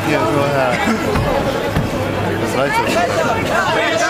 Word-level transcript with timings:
Thank 0.00 0.12
you. 0.12 0.18
Go 0.18 0.44
ahead. 0.44 0.78
Reicht 3.78 4.07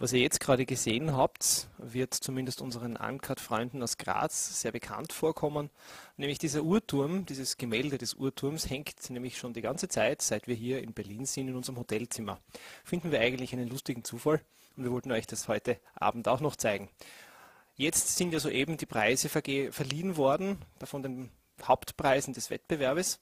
Was 0.00 0.14
ihr 0.14 0.20
jetzt 0.20 0.40
gerade 0.40 0.64
gesehen 0.64 1.14
habt, 1.14 1.68
wird 1.76 2.14
zumindest 2.14 2.62
unseren 2.62 2.96
Uncut-Freunden 2.96 3.82
aus 3.82 3.98
Graz 3.98 4.58
sehr 4.58 4.72
bekannt 4.72 5.12
vorkommen. 5.12 5.68
Nämlich 6.16 6.38
dieser 6.38 6.62
Uhrturm, 6.62 7.26
dieses 7.26 7.58
Gemälde 7.58 7.98
des 7.98 8.14
Uhrturms 8.14 8.70
hängt 8.70 9.10
nämlich 9.10 9.36
schon 9.36 9.52
die 9.52 9.60
ganze 9.60 9.88
Zeit, 9.88 10.22
seit 10.22 10.48
wir 10.48 10.54
hier 10.54 10.82
in 10.82 10.94
Berlin 10.94 11.26
sind, 11.26 11.48
in 11.48 11.54
unserem 11.54 11.78
Hotelzimmer. 11.78 12.40
Finden 12.82 13.12
wir 13.12 13.20
eigentlich 13.20 13.52
einen 13.52 13.68
lustigen 13.68 14.02
Zufall 14.02 14.40
und 14.74 14.84
wir 14.84 14.90
wollten 14.90 15.12
euch 15.12 15.26
das 15.26 15.48
heute 15.48 15.78
Abend 15.94 16.28
auch 16.28 16.40
noch 16.40 16.56
zeigen. 16.56 16.88
Jetzt 17.76 18.16
sind 18.16 18.32
ja 18.32 18.40
soeben 18.40 18.78
die 18.78 18.86
Preise 18.86 19.28
verliehen 19.28 20.16
worden 20.16 20.64
von 20.82 21.02
den 21.02 21.30
Hauptpreisen 21.62 22.32
des 22.32 22.48
Wettbewerbes 22.48 23.20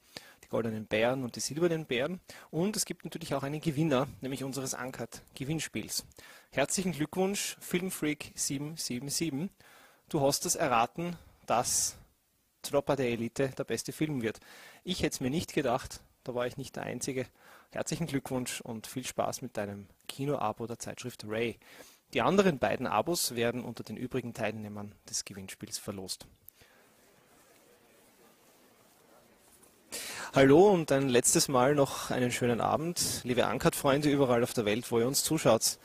die 0.48 0.50
goldenen 0.50 0.86
Bären 0.86 1.24
und 1.24 1.36
die 1.36 1.40
silbernen 1.40 1.84
Bären. 1.84 2.20
Und 2.50 2.74
es 2.76 2.86
gibt 2.86 3.04
natürlich 3.04 3.34
auch 3.34 3.42
einen 3.42 3.60
Gewinner, 3.60 4.08
nämlich 4.22 4.44
unseres 4.44 4.72
Uncut-Gewinnspiels. 4.72 6.06
Herzlichen 6.50 6.92
Glückwunsch, 6.92 7.56
Filmfreak 7.60 8.32
777. 8.34 9.50
Du 10.08 10.22
hast 10.22 10.46
es 10.46 10.56
erraten, 10.56 11.16
dass 11.46 11.98
Dropper 12.62 12.96
der 12.96 13.10
Elite 13.10 13.50
der 13.50 13.64
beste 13.64 13.92
Film 13.92 14.22
wird. 14.22 14.40
Ich 14.84 15.02
hätte 15.02 15.14
es 15.14 15.20
mir 15.20 15.30
nicht 15.30 15.52
gedacht, 15.52 16.00
da 16.24 16.34
war 16.34 16.46
ich 16.46 16.56
nicht 16.56 16.76
der 16.76 16.84
Einzige. 16.84 17.26
Herzlichen 17.70 18.06
Glückwunsch 18.06 18.62
und 18.62 18.86
viel 18.86 19.06
Spaß 19.06 19.42
mit 19.42 19.58
deinem 19.58 19.86
Kino-Abo 20.08 20.66
der 20.66 20.78
Zeitschrift 20.78 21.26
Ray. 21.28 21.58
Die 22.14 22.22
anderen 22.22 22.58
beiden 22.58 22.86
Abos 22.86 23.34
werden 23.34 23.62
unter 23.62 23.84
den 23.84 23.98
übrigen 23.98 24.32
Teilnehmern 24.32 24.94
des 25.10 25.26
Gewinnspiels 25.26 25.76
verlost. 25.76 26.26
Hallo 30.38 30.68
und 30.68 30.92
ein 30.92 31.08
letztes 31.08 31.48
Mal 31.48 31.74
noch 31.74 32.12
einen 32.12 32.30
schönen 32.30 32.60
Abend, 32.60 33.22
liebe 33.24 33.48
Ankert-Freunde 33.48 34.08
überall 34.08 34.44
auf 34.44 34.52
der 34.52 34.64
Welt, 34.64 34.92
wo 34.92 35.00
ihr 35.00 35.08
uns 35.08 35.24
zuschaut. 35.24 35.80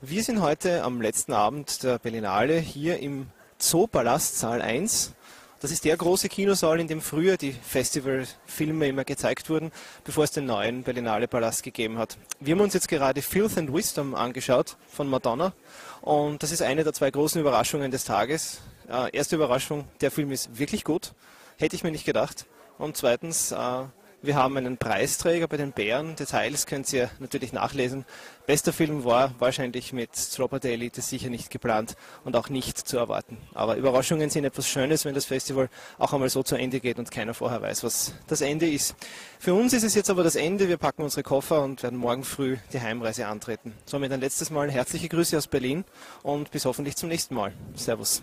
Wir 0.00 0.22
sind 0.22 0.40
heute 0.40 0.84
am 0.84 1.00
letzten 1.00 1.32
Abend 1.32 1.82
der 1.82 1.98
Berlinale 1.98 2.60
hier 2.60 3.00
im 3.00 3.26
Zoopalast 3.58 4.38
Saal 4.38 4.62
1. 4.62 5.12
Das 5.58 5.72
ist 5.72 5.84
der 5.84 5.96
große 5.96 6.28
Kinosaal, 6.28 6.78
in 6.78 6.86
dem 6.86 7.00
früher 7.00 7.36
die 7.36 7.50
Festivalfilme 7.50 8.86
immer 8.86 9.02
gezeigt 9.02 9.50
wurden, 9.50 9.72
bevor 10.04 10.22
es 10.22 10.30
den 10.30 10.46
neuen 10.46 10.84
Berlinale 10.84 11.26
Palast 11.26 11.64
gegeben 11.64 11.98
hat. 11.98 12.16
Wir 12.38 12.54
haben 12.54 12.60
uns 12.60 12.74
jetzt 12.74 12.86
gerade 12.86 13.22
Filth 13.22 13.58
and 13.58 13.74
Wisdom 13.74 14.14
angeschaut 14.14 14.76
von 14.88 15.08
Madonna 15.08 15.52
und 16.00 16.44
das 16.44 16.52
ist 16.52 16.62
eine 16.62 16.84
der 16.84 16.92
zwei 16.92 17.10
großen 17.10 17.40
Überraschungen 17.40 17.90
des 17.90 18.04
Tages. 18.04 18.60
Äh, 18.88 19.10
erste 19.16 19.34
Überraschung, 19.34 19.88
der 20.00 20.12
Film 20.12 20.30
ist 20.30 20.56
wirklich 20.56 20.84
gut, 20.84 21.12
hätte 21.56 21.74
ich 21.74 21.82
mir 21.82 21.90
nicht 21.90 22.06
gedacht. 22.06 22.46
Und 22.78 22.96
zweitens, 22.96 23.52
äh, 23.52 23.84
wir 24.26 24.34
haben 24.34 24.56
einen 24.56 24.76
Preisträger 24.76 25.46
bei 25.46 25.56
den 25.56 25.72
Bären. 25.72 26.16
Details 26.16 26.66
könnt 26.66 26.92
ihr 26.92 27.10
natürlich 27.20 27.52
nachlesen. 27.52 28.04
Bester 28.46 28.72
Film 28.72 29.04
war 29.04 29.34
wahrscheinlich 29.38 29.92
mit 29.92 30.10
Dropper 30.36 30.58
the 30.60 30.72
Elite 30.72 31.00
sicher 31.00 31.28
nicht 31.28 31.50
geplant 31.50 31.96
und 32.24 32.34
auch 32.34 32.48
nicht 32.48 32.76
zu 32.76 32.96
erwarten. 32.96 33.36
Aber 33.54 33.76
Überraschungen 33.76 34.28
sind 34.30 34.44
etwas 34.44 34.66
Schönes, 34.68 35.04
wenn 35.04 35.14
das 35.14 35.26
Festival 35.26 35.68
auch 35.98 36.12
einmal 36.12 36.28
so 36.28 36.42
zu 36.42 36.56
Ende 36.56 36.80
geht 36.80 36.98
und 36.98 37.10
keiner 37.10 37.34
vorher 37.34 37.62
weiß, 37.62 37.84
was 37.84 38.14
das 38.26 38.40
Ende 38.40 38.68
ist. 38.68 38.96
Für 39.38 39.54
uns 39.54 39.72
ist 39.72 39.84
es 39.84 39.94
jetzt 39.94 40.10
aber 40.10 40.24
das 40.24 40.34
Ende. 40.34 40.68
Wir 40.68 40.78
packen 40.78 41.02
unsere 41.02 41.22
Koffer 41.22 41.62
und 41.62 41.82
werden 41.82 41.98
morgen 41.98 42.24
früh 42.24 42.56
die 42.72 42.80
Heimreise 42.80 43.26
antreten. 43.28 43.74
Somit 43.84 44.12
ein 44.12 44.20
letztes 44.20 44.50
Mal 44.50 44.70
herzliche 44.70 45.08
Grüße 45.08 45.36
aus 45.36 45.46
Berlin 45.46 45.84
und 46.22 46.50
bis 46.50 46.64
hoffentlich 46.64 46.96
zum 46.96 47.10
nächsten 47.10 47.34
Mal. 47.34 47.52
Servus. 47.74 48.22